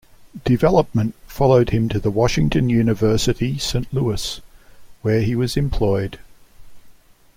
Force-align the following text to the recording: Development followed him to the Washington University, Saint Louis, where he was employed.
Development 0.45 1.13
followed 1.27 1.69
him 1.69 1.87
to 1.89 1.99
the 1.99 2.09
Washington 2.09 2.69
University, 2.71 3.59
Saint 3.59 3.93
Louis, 3.93 4.41
where 5.03 5.21
he 5.21 5.35
was 5.35 5.55
employed. 5.55 6.17